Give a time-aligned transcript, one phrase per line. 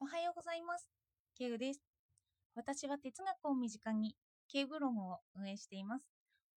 [0.00, 0.88] おはようございます。
[1.36, 1.80] ケウです。
[2.54, 4.14] 私は哲学を身近に
[4.48, 6.06] ケウブログを運営しています。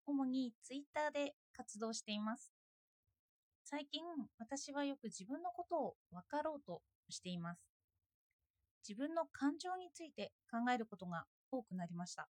[0.06, 2.54] 主にツイッターで活動しています。
[3.64, 4.04] 最近、
[4.38, 7.64] 私はよく自分のことを分かろうとしています。
[8.88, 12.30] 自分の感情について考えることが多くなりました。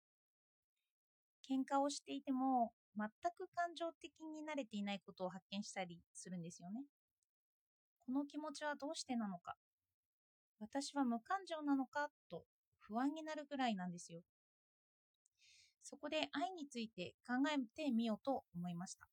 [1.50, 6.84] 喧嘩をしていても、全く感情的に慣れていないことを発見したりするんですよね。
[8.06, 9.56] この気持ちはどうしてなのか
[10.60, 12.10] 私は無感情なのか？
[12.30, 12.44] と
[12.80, 14.22] 不安になるぐらいなんですよ。
[15.84, 19.08] そこで愛について考えてみようと思いました。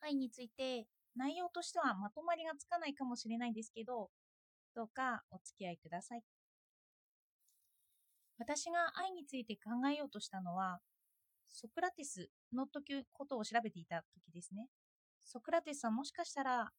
[0.00, 4.10] 愛について内容としてはまとまりがつかないかもしれないですけど、
[4.74, 6.22] どうかお付き合いください。
[8.38, 10.80] 私が愛について考えようとしたのは、
[11.48, 14.68] ソクラテスの時ことを調べていた時ですね。
[15.24, 16.70] ソクラテスはもしかしたら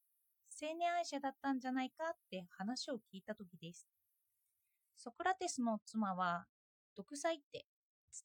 [0.60, 3.88] 青年愛者だったんじゃないかって話を聞いた時です。
[4.96, 6.46] ソクラテスの妻は
[6.96, 7.68] 独裁って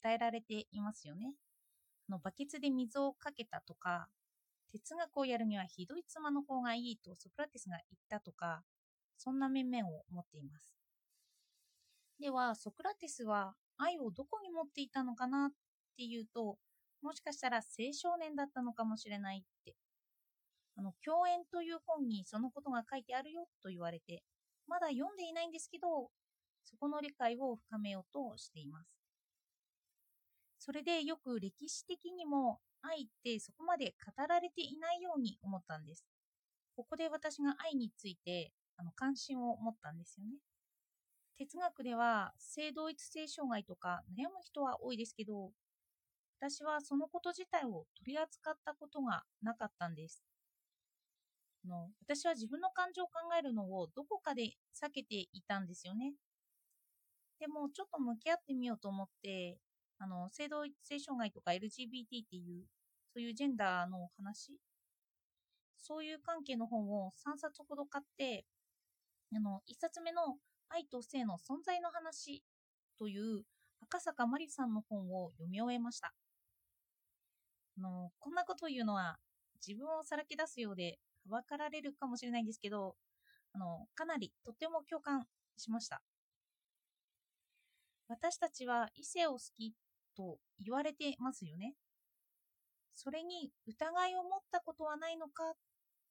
[0.03, 1.35] 伝えられていますよね。
[2.09, 4.07] あのバケツで水をかけたとか、
[4.71, 8.63] 哲学をやるにはひどい妻の方がいいとソクラテスが言ったとか、
[9.15, 10.75] そんな面々を持っています。
[12.19, 15.51] では、ソクラテスは愛をどこに持っていたのかなっ
[15.97, 16.57] ていうと、
[17.03, 19.75] もしかしたら青少年だったのかもしれないって
[20.75, 24.23] あの、共演という本にそのことが書いてあるよと言われて、
[24.67, 26.09] まだ読んでいないんですけど、
[26.63, 28.89] そこの理解を深めようとしています。
[30.59, 36.05] それでよく歴史的にも愛ってそこまで語られていないように思ったんです。
[36.75, 40.37] ここで私が愛についてあの関心を持ったんですよね。
[41.37, 45.51] 哲学では性同一性障害とか悩む人は多いですけど、
[46.39, 50.23] 私はそのこと自体を取り扱ったことがなかったんです。
[51.67, 56.13] の私は自分の感情を考えるのをどこかで避けていたんですよね。
[57.39, 59.57] でもちょっと向き合ってみようと思って
[59.99, 62.65] あの性同一性障害とか LGBT っていう
[63.13, 64.57] そういうジェンダーの話
[65.77, 68.45] そういう関係の本を3冊ほど買って
[69.35, 70.37] あの1冊目の
[70.69, 72.43] 愛と性の存在の話
[72.97, 73.43] という
[73.81, 76.13] 赤坂まりさんの本を読み終えました
[77.77, 79.17] あのこんなことを言うのは
[79.65, 82.95] 自分をさらけ出すようではばかられるかもしれないんですけど、
[83.53, 85.25] あの、かなりとても共感
[85.57, 86.01] しました。
[88.07, 89.73] 私たちは異性を好き
[90.15, 91.73] と言われてますよね。
[92.95, 95.53] それに疑いを持ったことはないのか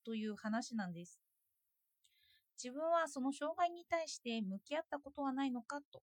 [0.05, 1.21] という話なんです。
[2.63, 6.03] 自分はその障害に対して向き合ったことはないのかと。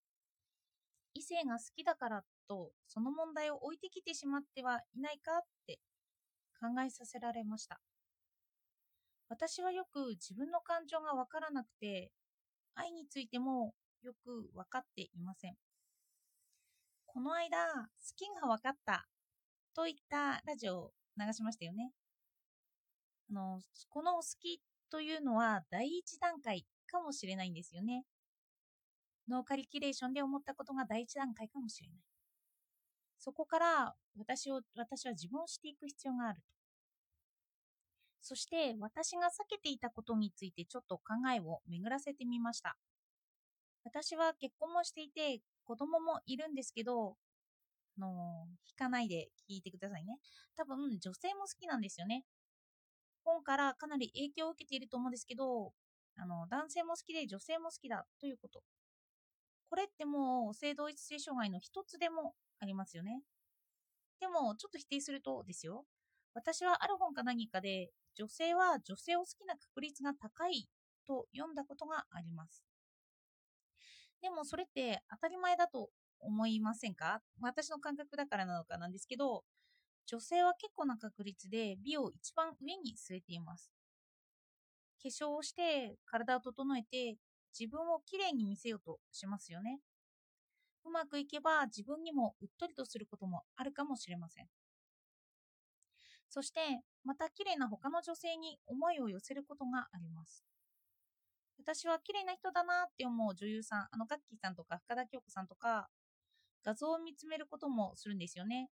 [1.14, 5.78] 異性が好きだからとその問題を置いてきてしまってはいないかって
[6.60, 7.80] 考えさせられました。
[9.30, 12.10] 私はよく自分の感情がわからなくて、
[12.74, 15.54] 愛についてもよく分かっていません。
[17.06, 19.06] この間、好きが分かった
[19.72, 21.92] といったラジオを流しましたよね。
[23.30, 24.60] あの、この好き
[24.90, 28.04] というのは第一段階かもしれないんですよね。
[29.28, 31.98] ノーカリキュレーションで思ったことが第一段階かもしれない。
[33.16, 36.59] そこから私を、私は自分をしていく必要があると。
[38.22, 42.76] そして私が避けていたことについてちょっと考えを巡らせてみました。
[43.84, 47.16] 私は結婚もしていて子供もいるんですけど、
[47.98, 50.18] あの引かないで聞いてくださいね。
[50.56, 52.24] 多分女性も好きなんですよね。
[53.24, 55.72] 本からかなり影響を受けていると思うんですけど、
[56.16, 58.62] あの男性も好きで女性も好きだということ。
[59.70, 63.22] これってもう性同一性障害の一つでもありますよね。
[64.20, 65.84] でもちょっと否定するとですよ。
[66.34, 70.68] 私はある本か何かで女性は女性を好きな確率が高い
[71.06, 72.62] と読んだことがあります。
[74.20, 75.88] でもそれって当たり前だと
[76.20, 77.22] 思いませんか？
[77.40, 79.42] 私の感覚だからなのかなんですけど、
[80.04, 83.72] 女性は結構な確率で美を一番上に据えています。
[85.02, 87.16] 化粧をして体を整えて
[87.58, 89.80] 自分をきれいに見せようとしますよね。
[90.84, 94.46] うまくいけば自分にもうっとりとすることもあるかもしれません。
[96.30, 96.60] そして、
[97.04, 100.44] また綺麗な他の女性に思いを寄せることがあります。
[101.58, 105.88] 私は綺麗な人だなって思う女優さん、あのガッキーさんとか深田恭子さんとか、
[106.64, 108.70] 画像を見つめることもするんですよね。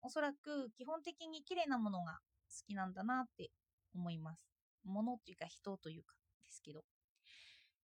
[0.00, 3.50] おそらく基本的に綺麗なものが好きなんだなって
[3.94, 4.40] 思います。
[4.84, 6.14] ものっていうか人というか
[6.46, 6.82] ですけど。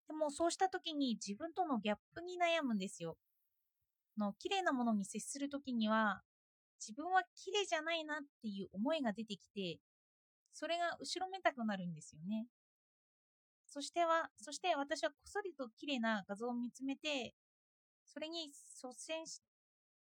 [0.06, 3.18] でもそうした時に自分とのギャップに悩むんですよ。
[4.16, 6.22] の綺麗なものに接する時には
[6.80, 9.78] 自分は綺麗じゃないなっていう思いが出てきて、
[10.52, 12.46] それが後ろめたくなるんですよね。
[13.66, 17.34] そしては、そして私はこっそりと綺麗な画像を見つめて、
[18.06, 19.42] それに率先し、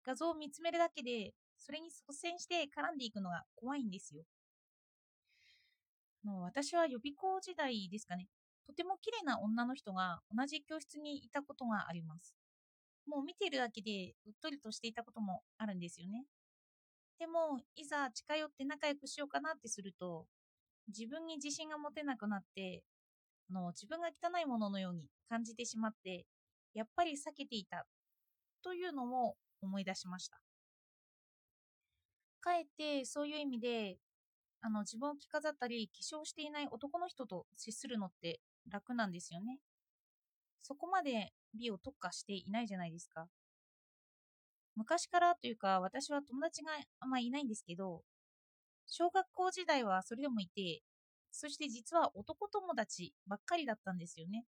[0.04, 4.24] 画像を見つめるだけで、それに率先して絡んでいくのが怖いんですよ。
[6.24, 8.26] の私は予備校時代ですかね、
[8.66, 12.34] とても綺麗な女の人が同じ教室にいたことがあります。
[13.06, 16.24] もう見ているだけでうっとりとしていたこともあるんですよね。
[17.22, 20.26] でも、いざ近寄って仲良くしようかなってすると、
[20.88, 22.82] 自分に自信が持てなくなって、
[23.48, 26.26] あの自分が汚いもののように感じてしまって、
[26.74, 27.86] やっぱり避けていた
[28.64, 30.40] というのも思い出しました。
[32.40, 33.98] かえってそういう意味で
[34.62, 39.60] あの自分を着飾ったり化粧していない男の人と接するのって楽なんですよね。
[40.60, 43.28] そこまで美を特化していないじゃないですか。
[44.76, 48.02] 昔からというか私は友達があんまいないんですけど、
[48.86, 50.82] 小学校時代はそれでもいて、
[51.30, 54.44] そして実は男友達ばっかりだったんですよね。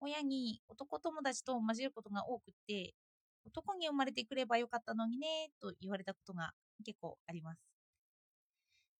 [0.00, 2.94] 親に男友達と交えることが多くって、
[3.46, 6.52] 男に生まれてくればよかったのにねと言われたことが
[6.84, 7.60] 結構あります。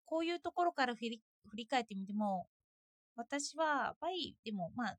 [0.06, 2.46] こういうところから振り振り返ってみても、
[3.16, 4.96] 私はバイでも、まあ、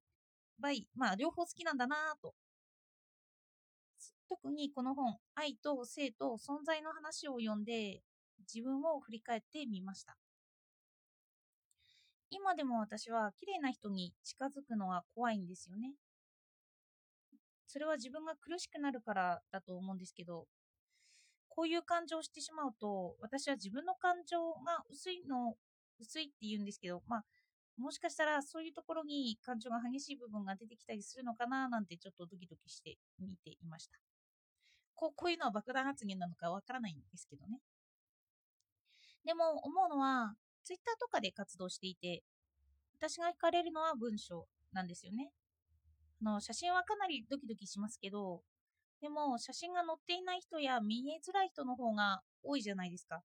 [0.60, 2.34] バイ、まあ、両方好きなんだなと。
[4.30, 8.02] 特にこの本、愛と性と存在の話を読んで、
[8.54, 10.16] 自分を振り返ってみました。
[12.30, 15.94] 今でも私は綺麗な人に近づくのは怖いんですよね。
[17.66, 20.46] それは自分が苦しくなるからだと思うんですけど、
[21.50, 25.56] こういう感情をしてしまうと、私は自分の感情が薄いの、
[26.00, 27.24] 薄いって言うんですけど、まあ、
[27.78, 34.19] もしかしたらそういうところに感情が激しい部分が出てきたりするのかななんてちょっとドキドキして見ていました。
[35.00, 37.62] こうこういうのは爆弾発言なのかわからないんですけどね。
[39.24, 40.34] でも思うのは、
[40.66, 42.22] ツイッターとかで活動していて、
[43.00, 45.32] 私が惹かれるのは文章なんですよね。
[46.22, 48.42] あの写真はかなりドキドキしますけど、
[49.00, 53.22] でも写真が載っていない人や見えづらい人の方が多いじゃないですか。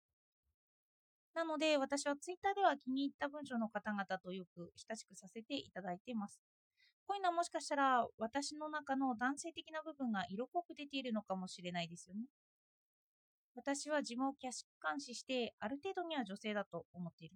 [1.33, 6.41] なので私はツイッターでは気に入った文章の方々とよく親しくさせていただいています。
[7.07, 12.21] こういうのはもしかしたら私の中の男性的な部分が色濃く出ているのかもしれないですよね。
[13.55, 17.35] 私は自分を客観視してある程度には女性だと思っている。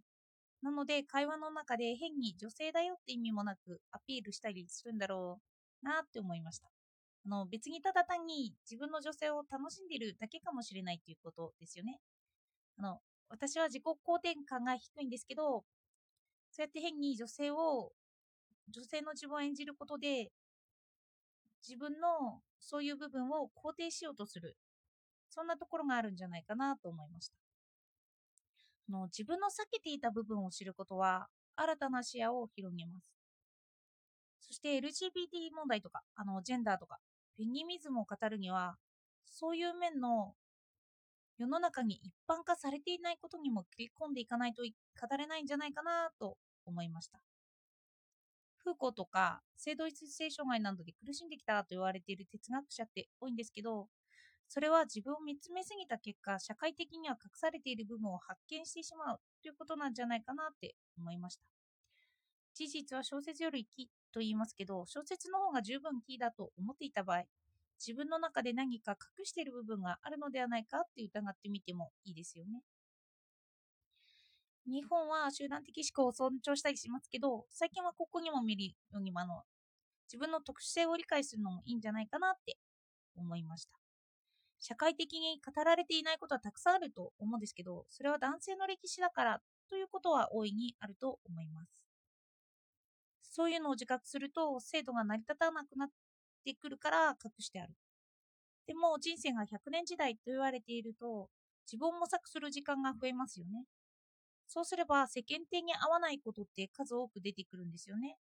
[0.61, 5.39] なので会話の中で変に女性だよって意味もなくアピールしたりするんだろ
[5.83, 6.67] うなって思いました。
[7.25, 11.99] あの別にただ単に自分の女性を楽しんでいるだけかもしれないということですよね。
[12.77, 15.63] あの私は自己肯定感が低いんですけど、
[16.51, 17.91] そうやって変に女性を、
[18.69, 20.31] 女性の自分を演じることで、
[21.67, 24.55] 自分のそういう部分を肯定しようとする。
[25.29, 27.35] そんなところがあるんじゃないかなと思いました。
[28.89, 33.11] あの自分の避けていた部分を知ることは、新たな視野を広げます。
[34.41, 36.99] そして LGBT 問題とか、あのジェンダーとか、
[37.35, 38.75] フェニミズムを語るには、
[39.25, 40.35] そういう面の
[41.37, 47.19] 世の中に一般化されていないことにも切り込んでいかないと語れないんじゃないかなと思いました。
[48.65, 53.87] フーコーとか性同一性障害などで苦しんできたと言われている哲学者って多いんですけど、
[54.47, 61.43] それは自分を見つめすぎた結果、社会的には隠されている部分を発見してしまうということなんじゃないかなって思いました。
[62.55, 67.23] 事実は小説より木と言いますけど、小説の方が十分キーだと思っていた場合、
[67.79, 72.61] 自分の中で何か隠している部分があるのではないかって疑ってみてもいいですよね。
[74.67, 79.43] 日本は集団的思考を尊重したりしますけど、最近はここにも見るようにもあの
[80.07, 82.57] 自分の特殊性を理解するのもいいんじゃないかなって
[83.15, 83.71] 思いました。
[84.59, 91.83] 社会的に語られていないことはたくさんあると思うんですけど、それは男性の歴史だからということは大いにあると思います。
[93.21, 95.89] そういうのを自覚すると制度が成り立たなくなっ
[96.43, 97.73] てくるから隠してある。
[98.65, 101.29] でも人生が100年時代と言われていると
[101.67, 103.65] 自分を模索する時間が増えますよね。
[104.47, 108.17] そうすれば世間体に合わないことって数多く出てくるんですよね。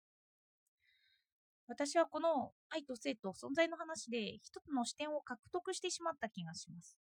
[1.67, 6.97] 私はこの愛と性と存在の話で一つの視点を獲得してしまった気がします。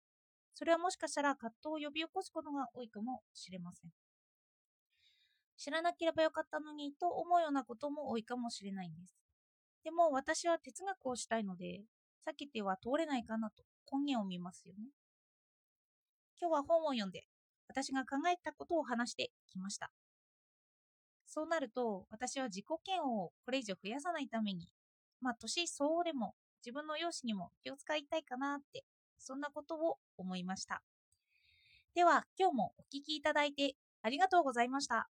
[0.54, 3.92] それはもしかしたら葛藤を呼び起こすことが多いかもしれません。
[5.58, 9.18] 知らなければよかったのにと思うようなことも多いかもしれないんです。
[9.84, 11.82] でも私は哲学をしたいので、
[12.28, 14.90] 避けては通れないかなと根源を見ますよね。
[16.40, 17.26] 今日は本を読んで、
[17.70, 19.92] 私が考えたことを話してきました。
[21.26, 24.68] そうなると、私は自己嫌悪をこれ以上増やさないために、
[25.22, 26.36] まあ、年相応でも
[26.66, 28.84] 自分の容姿にも気を使いたいかなって、
[29.18, 30.84] そんなことを思いました。
[31.94, 35.08] では、今日もお聴きいただいてありがとうございました。